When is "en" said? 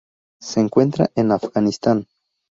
1.13-1.31